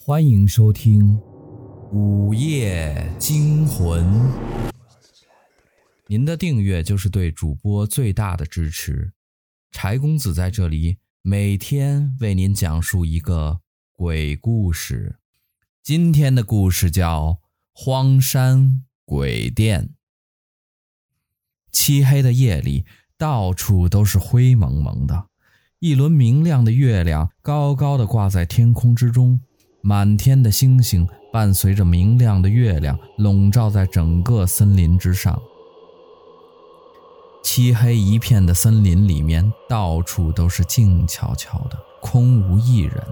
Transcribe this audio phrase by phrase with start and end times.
[0.00, 1.16] 欢迎收听
[1.90, 4.02] 《午夜惊魂》。
[6.06, 9.12] 您的订阅就是对主播最大的支持。
[9.72, 13.60] 柴公子在这里每天为您讲述一个
[13.92, 15.18] 鬼故事。
[15.82, 17.32] 今天的故事叫
[17.74, 19.82] 《荒山鬼店》。
[21.70, 22.86] 漆黑的夜里，
[23.18, 25.26] 到处都是灰蒙蒙的，
[25.80, 29.40] 一轮明亮的月亮高高的挂在天空之中。
[29.80, 35.40] 满天的星星伴随着明亮的月亮，笼罩在整个森林之上。
[37.42, 43.02] 漆黑一片的森林里面，到处都是静悄悄的，空无一人。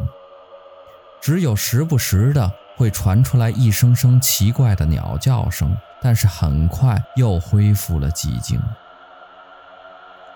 [1.23, 8.60] 只有时不时的会传出来一声声奇怪的鸟叫声，但是很快又恢复了寂静。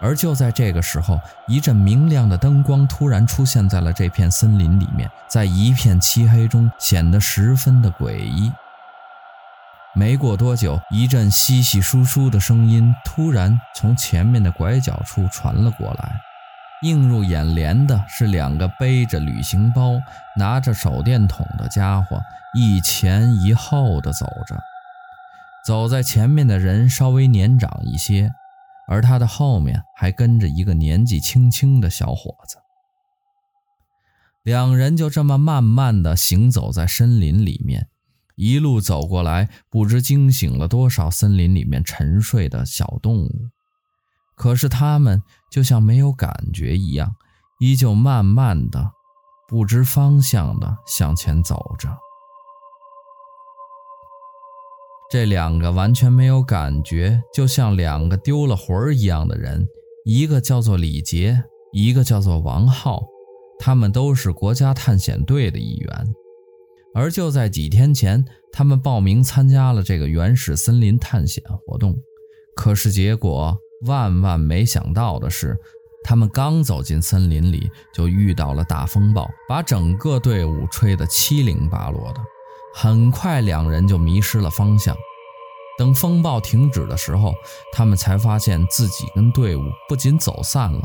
[0.00, 8.50] 而就在这个时候，一阵明亮的灯光突然出现在了这片森林里面，在一片漆黑中显得十分的诡异。
[9.94, 16.12] 没过多久，一阵稀稀疏疏的声音突然从前面的拐角处传了过来，
[16.82, 20.00] 映入眼帘的是两个背着旅行包、
[20.36, 22.20] 拿着手电筒的家伙，
[22.54, 24.56] 一前一后的走着。
[25.62, 28.32] 走在前面的人稍微年长一些。
[28.88, 32.56] 而他的后面还跟着一个年纪轻轻的小伙子，
[34.42, 37.88] 两人就这么慢慢的行走在森林里面，
[38.36, 43.48] 一路走过来，不知惊醒了多少森林里面沉睡的小动物。
[44.34, 47.14] 可是他们就像没有感觉一样，
[47.58, 48.92] 依旧慢慢的、
[49.46, 51.98] 不知方向的向前走着。
[55.10, 59.66] 这两个完全没有感觉，就像两个丢了魂儿一样的人，
[60.04, 63.02] 一个叫做李杰，一个叫做王浩，
[63.58, 66.14] 他们都是国家探险队的一员。
[66.94, 71.92] 而就在几天前，他们报名参加了这个原始森林探险活动。
[72.54, 75.58] 可是结果万万没想到的是，
[76.04, 82.20] 他们刚走进森林里，就遇到了大风暴，把整个队伍吹得七零八落的。
[82.74, 84.96] 很快，两人就迷失了方向。
[85.78, 87.34] 等风暴停止的时候，
[87.72, 90.80] 他们才发现自己跟队伍不仅走散了，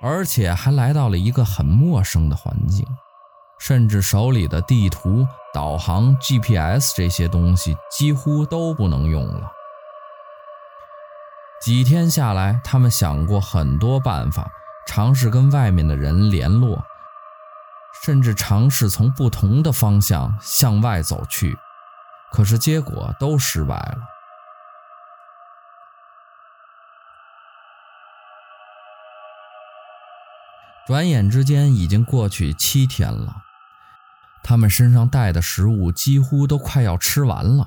[0.00, 2.86] 而且还来到了一个很陌生的环境，
[3.58, 9.52] 甚至手里的地图、导航、GPS 这些东西几乎都不能用了。
[11.60, 14.50] 几天下来，他们想过很多办法，
[14.86, 16.82] 尝试跟外面的人联络。
[18.04, 21.58] 甚至尝试从不同的方向向外走去，
[22.32, 23.98] 可是结果都失败了。
[30.86, 33.36] 转眼之间已经过去七天了，
[34.42, 37.66] 他们身上带的食物几乎都快要吃完了，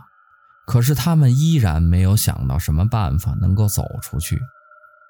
[0.65, 4.41] 可是他们依然没有想到什么办法能够走出去。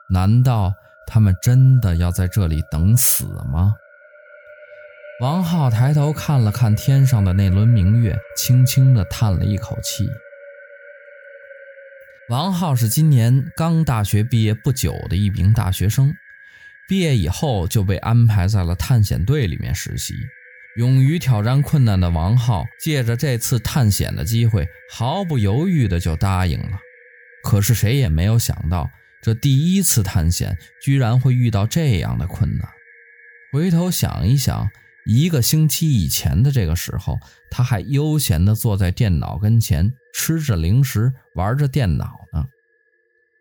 [0.10, 0.74] 难道
[1.08, 3.74] 他们真的要在这里等死吗？
[5.22, 10.10] 王浩抬头看了看天上的那轮明月，轻轻地叹了一口气。
[12.28, 16.12] 王浩是今年刚大学毕业不久的一名大学生，
[16.90, 20.16] 毕业以后就被安排在了探险队里面实习。
[20.78, 26.80] 勇于挑战困难的王浩，借着这次探险的机会，毫不犹豫地就答应了。
[27.44, 28.90] 可是谁也没有想到，
[29.22, 32.68] 这第一次探险居然会遇到这样的困难。
[33.54, 34.68] 回头想一想。
[35.06, 37.18] 一个星期以前的这个时候，
[37.50, 42.46] 他还悠闲地坐在电脑跟前，吃着零食，玩着电脑呢。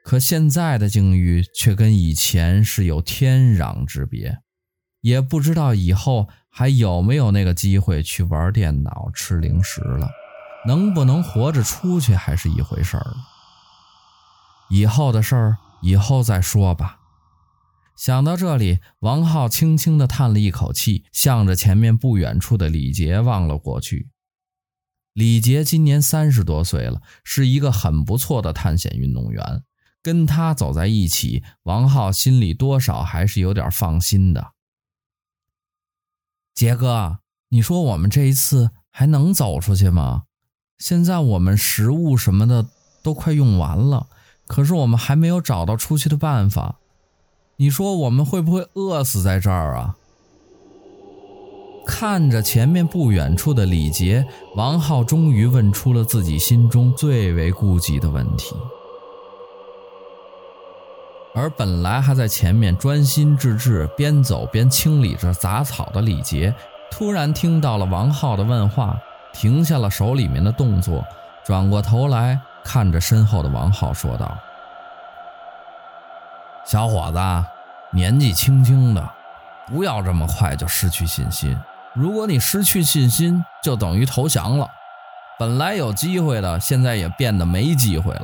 [0.02, 4.38] 可现在的境遇却跟以前是有天壤之别，
[5.02, 10.08] 也不知道以后还有没有那个机会去玩电脑、吃零食了。
[10.66, 13.06] 能不能活着出去还是一回事儿。
[14.68, 16.99] 以后的事儿，以后再说吧。
[18.00, 24.08] 想到这里，王浩轻轻地叹了一口气，向着前面不远处的李杰望了过去。
[25.12, 29.64] 李杰今年三十多岁了，是一个很不错的探险运动员。
[30.00, 34.52] 跟他走在一起，王浩心里多少还是有点放心的。
[36.54, 37.18] 杰哥，
[37.50, 40.22] 你说我们这一次还能走出去吗？
[40.78, 42.66] 现在我们食物什么的
[43.02, 44.08] 都快用完了，
[44.46, 46.79] 可是我们还没有找到出去的办法。
[47.60, 49.94] 你说我们会不会饿死在这儿啊？
[51.86, 54.24] 看着前面不远处的李杰，
[54.56, 58.56] 王浩终于问出了自己心中最为顾忌的问题。
[61.34, 66.54] 而本来还在前面专心致志、边走边清理着杂草的李杰，
[66.90, 68.96] 突然听到了王浩的问话，
[69.34, 71.04] 停下了手里面的动作，
[71.44, 74.34] 转过头来看着身后的王浩说道
[76.70, 77.18] ：“小伙子，
[77.90, 79.10] 年纪轻轻的，
[79.66, 81.58] 不要这么快就失去信心。
[81.94, 84.70] 如果你失去信心，就等于投降了。
[85.36, 88.22] 本来有机会的，现在也变得没机会了。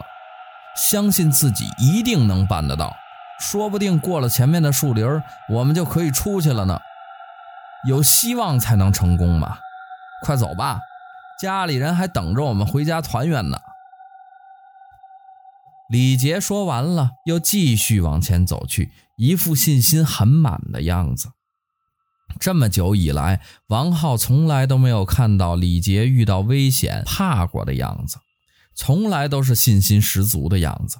[0.77, 2.97] 相信自己，一定能办得到。”
[3.41, 5.05] 说不定过了前面的树林，
[5.49, 6.79] 我们就可以出去了呢。
[7.89, 9.59] 有希望才能成功嘛！
[10.23, 10.79] 快走吧，
[11.37, 13.59] 家里人还等着我们回家团圆呢。
[15.89, 21.29] 李杰说完了，又继续往前走去，一副信心很满的样子。
[22.41, 28.19] 这么久以来，王浩从来都没有看到李杰遇到危险怕过的样子，
[28.75, 30.99] 从来都是信心十足的样子。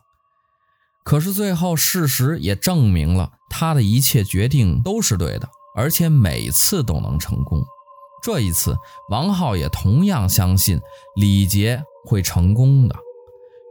[1.05, 7.63] 可是最后，事实也证明了他的一切决定都是对的，而且每次都能成功。
[8.23, 8.77] 这一次，
[9.11, 10.81] 王浩也同样相信
[11.17, 12.97] 李杰会成功的。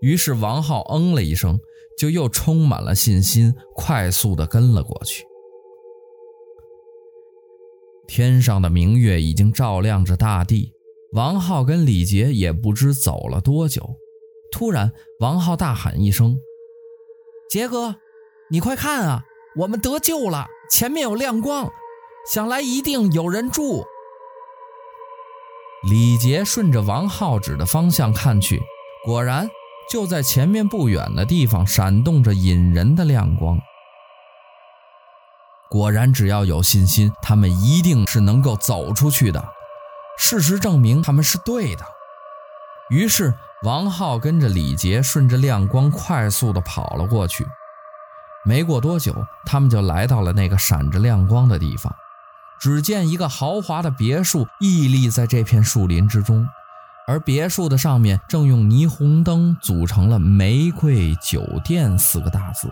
[0.01, 1.59] 于是，王浩嗯了一声，
[1.97, 5.25] 就又充满了信心，快速的跟了过去。
[8.07, 10.71] 天上的明月已经照亮着大地，
[11.13, 13.95] 王浩跟李杰也不知走了多久，
[14.51, 16.37] 突然，王浩大喊一声。
[17.49, 17.95] 杰哥，
[18.51, 19.23] 你快看啊！
[19.57, 21.71] 我们得救了，前面有亮光，
[22.29, 23.85] 想来一定有人住。
[25.89, 28.61] 李杰顺着王浩指的方向看去，
[29.05, 29.49] 果然
[29.89, 33.59] 就在前面不远的地方闪动着引人的亮光。
[35.69, 39.43] 果然，只要有信心，他们一定是能够走出去的。
[40.17, 41.85] 事实证明，他们是对的。
[42.89, 43.33] 于是。
[43.63, 47.47] 王浩跟着李杰顺着亮光快速地跑了过去。
[48.43, 51.91] 没过多久，他们就来到了那个闪着亮光的地方。
[52.59, 56.47] 只见一个豪华的别墅屹立在这片树林之中，
[57.07, 62.71] 而别墅的上面正用霓虹灯组成了“玫瑰酒店”四个大字。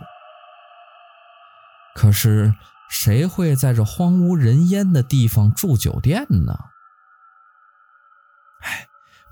[1.94, 2.56] 可是，
[2.90, 6.58] 谁会在这荒无人烟的地方住酒店呢？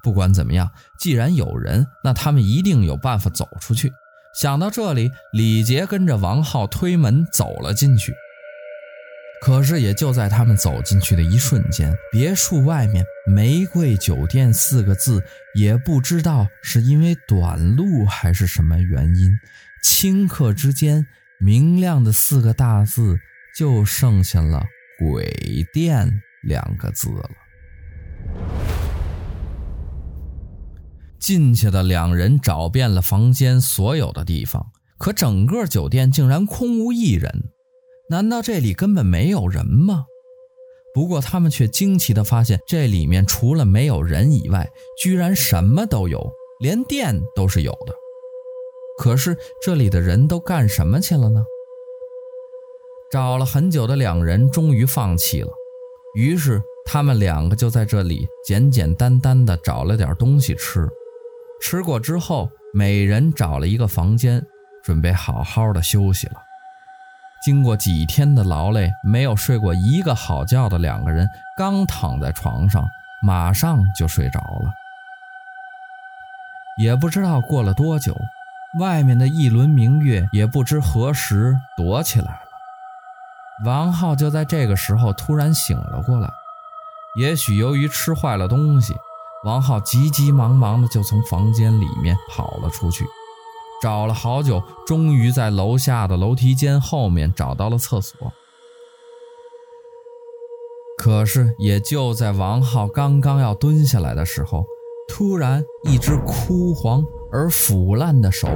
[0.04, 3.94] 不管怎么样，既然有人，那他们一定有办法走出去。
[4.40, 8.14] 想到这里，李杰跟着王浩推门走了进去。
[9.42, 15.24] 可是，也就在他们走进去的一瞬间，别墅外面“玫瑰酒店”四个字，
[15.56, 19.32] 也不知道是因为短路还是什么原因，
[19.84, 21.08] 顷刻之间，
[21.40, 23.20] 明亮的四个大字
[23.58, 24.64] 就剩下了
[25.02, 27.30] “鬼店”两个字了。
[31.18, 34.68] 进去的两人找遍了房间所有的地方，
[35.00, 37.46] 可整个酒店竟然空无一人。
[38.12, 40.08] 难道这里根本没有人吗？
[40.94, 44.70] 不过他们却惊奇地发现，这里面除了没有人以外，
[45.02, 46.30] 居然什么都有，
[46.60, 47.96] 连电都是有的。
[48.98, 51.42] 可是这里的人都干什么去了呢？
[53.10, 55.50] 找了很久的两人终于放弃了，
[56.18, 60.86] 于是他们两个就在这里简简单单地找了点东西吃。
[61.62, 64.46] 吃过之后，每人找了一个房间，
[64.84, 66.34] 准备好好的休息了。
[67.42, 72.88] 经过几天的劳累，没有睡过一个好觉的两个人，刚躺在床上，
[73.22, 74.72] 马上就睡着了。
[76.78, 78.16] 也不知道过了多久，
[78.80, 82.40] 外面的一轮明月也不知何时躲起来了。
[83.66, 86.30] 王浩就在这个时候突然醒了过来，
[87.18, 88.96] 也许由于吃坏了东西。
[89.44, 93.04] 王浩急急忙忙的就从房间里面跑了出去，
[93.82, 98.32] 找了好久，终于在楼下的楼梯间后面找到了厕所。
[100.98, 104.64] 可是，也就在王浩刚刚要蹲下来的时候，
[105.08, 108.48] 突然一只枯黄而腐烂的手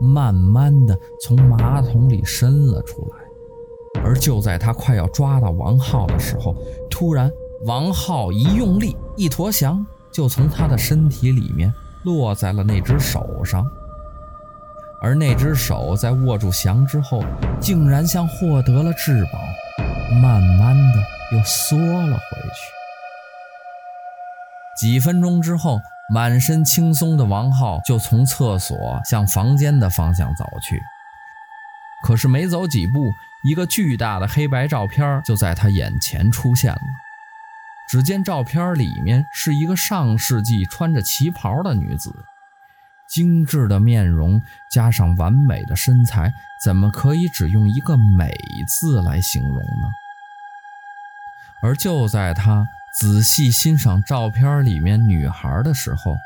[0.00, 6.54] 慢慢的从马桶里伸了出来，而就在他快要抓到王浩的时候，
[6.88, 7.30] 突然
[7.66, 9.84] 王浩一用力，一坨翔。
[10.12, 11.72] 就从他的身体里面
[12.04, 13.64] 落在了那只手上，
[15.02, 17.24] 而那只手在握住翔之后，
[17.58, 19.40] 竟然像获得了至宝，
[20.20, 21.02] 慢慢的
[21.32, 22.70] 又缩了回去。
[24.78, 25.80] 几分钟之后，
[26.12, 30.82] 满身轻松的王浩就从厕所向房间的方向走去，
[32.04, 33.10] 可是没走几步，
[33.42, 36.80] 一个巨大的黑白照片就在他眼前出现了。
[37.88, 42.14] 只见照片里面是一个上世纪穿着旗袍的女子，
[43.10, 44.40] 精致的面容
[44.70, 46.32] 加上完美的身材，
[46.64, 48.30] 怎么可以只用一个“美”
[48.68, 49.88] 字来形容呢？
[51.62, 52.66] 而就在他
[52.98, 56.16] 仔细欣赏照片里面女孩的时候，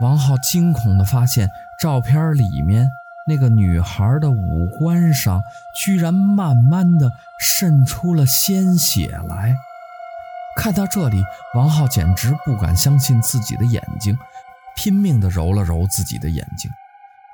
[0.00, 1.50] 王浩惊恐地发现，
[1.80, 2.88] 照片里面
[3.26, 5.42] 那个女孩的五官上
[5.76, 9.56] 居然慢慢地渗出了鲜血来。
[10.56, 11.22] 看到这里，
[11.54, 14.16] 王浩简直不敢相信自己的眼睛，
[14.76, 16.70] 拼命地揉了揉自己的眼睛。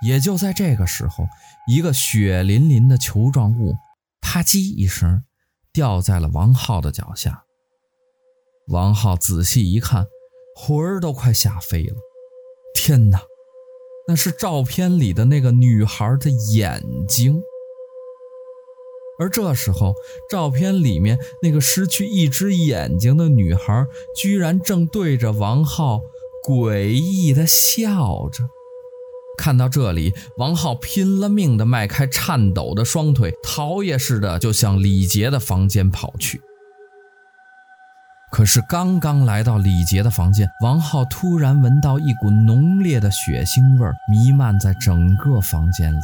[0.05, 1.27] 也就在这个时候，
[1.69, 3.77] 一个血淋淋的球状物
[4.21, 5.23] 啪叽一声
[5.73, 7.45] 掉在了王浩的脚下。
[8.69, 10.07] 王浩仔细一看，
[10.57, 11.97] 魂儿都快吓飞了。
[12.75, 13.23] 天哪，
[14.09, 17.41] 那是照片里的那个女孩的眼睛。
[19.21, 19.95] 而这时候，
[20.29, 26.01] 照片里面那个失去一只眼睛的女孩，居然正对着王浩
[26.47, 28.45] 诡异的笑着。
[29.39, 36.41] 看到这里，王浩拼了命的迈开颤抖的双腿，逃也似的就向李杰的房间跑去。
[38.31, 46.01] 可是刚刚来到李杰的房间，王浩突然闻到一股浓烈的血腥味弥漫在整个房间里。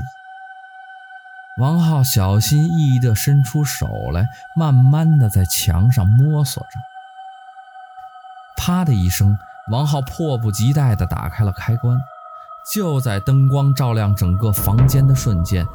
[1.60, 4.26] 王浩小心翼翼地伸出手来，
[4.56, 6.68] 慢慢地在墙上摸索着。
[8.56, 9.36] 啪的一声，
[9.70, 11.98] 王浩迫不及待地打开了开关。
[12.72, 15.66] 就在灯光照亮整个房间的瞬间，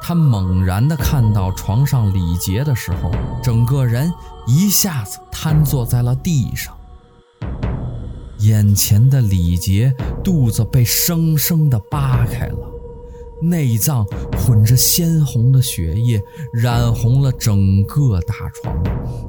[0.00, 3.10] 他猛然地看到床上李杰的时候，
[3.42, 4.12] 整个人
[4.46, 6.76] 一下子瘫坐在了地上。
[8.38, 12.79] 眼前的李杰肚子被生生地扒开了，
[13.40, 14.04] 内脏
[14.36, 18.74] 混着鲜红的血液，染红了整个大床，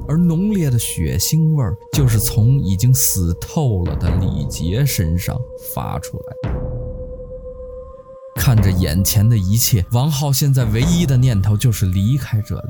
[0.06, 5.38] 而浓烈的血腥味儿就是从已经死透了的李杰身上
[5.72, 6.60] 发出来的。
[8.34, 12.68] 看着眼前的一切，王浩现在唯一的念头就是离开这里。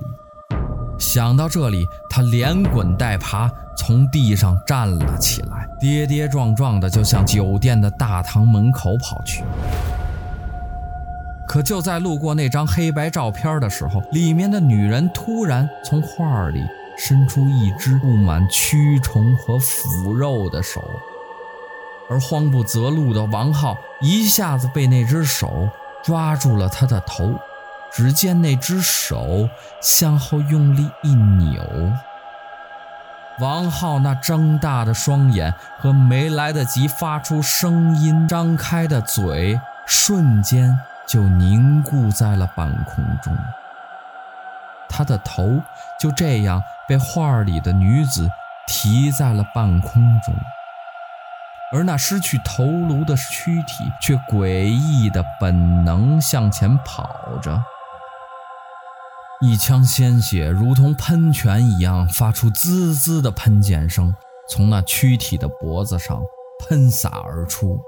[0.98, 9.42] 想到这里，他连滚带爬从地上站了起来，跌跌撞撞的就向酒店的大堂门口跑去。
[11.52, 16.64] 可就在路过那张黑白照片的时候，里面的女人突然从画里
[16.96, 20.82] 伸出一只布满蛆虫和腐肉的手。
[22.08, 25.68] 而慌不择路的王浩一下子被那只手
[26.02, 27.34] 抓住了他的头，
[27.92, 29.46] 只见那只手
[29.82, 31.62] 向后用力一扭，
[33.40, 40.78] 王浩那睁大的双眼和没来得及发出声音张开的嘴，瞬间
[41.12, 43.36] 就凝固在了半空中。
[44.88, 45.60] 他的头
[46.00, 48.30] 就这样被画里的女子
[48.66, 50.34] 提在了半空中。
[51.74, 57.08] 而那失去头颅的躯体却诡异的本能向前跑
[57.40, 57.62] 着，
[59.40, 64.14] 一腔鲜血如同喷泉一样发出滋滋的喷溅声，
[64.50, 66.20] 从那躯体的脖子上
[66.60, 67.80] 喷洒而出。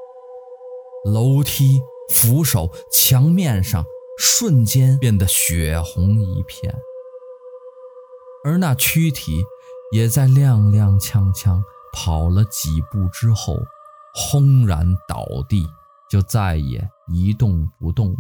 [1.05, 1.79] 楼梯、
[2.11, 3.85] 扶手、墙面上
[4.19, 6.75] 瞬间变得血红一片，
[8.45, 9.43] 而那躯体
[9.93, 11.61] 也在踉踉跄跄
[11.93, 13.57] 跑了几步之后。
[14.17, 15.67] 轰然倒地，
[16.09, 18.15] 就再也一动不动。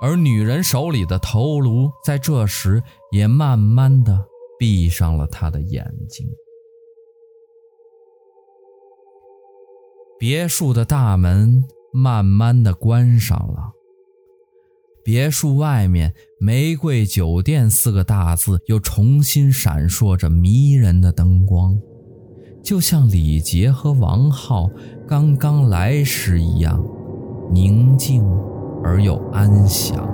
[0.00, 4.26] 而女人手里的头颅在这时也慢慢的
[4.58, 6.26] 闭上了她的眼睛。
[10.18, 13.72] 别墅的大门慢慢的关上了。
[15.04, 21.78] 别墅外面，“玫瑰酒店”四个大字又重新闪烁着迷人的灯光，
[22.62, 24.70] 就像李杰和王浩
[25.06, 26.82] 刚刚来时一样，
[27.52, 28.24] 宁静
[28.82, 30.08] 而又安详。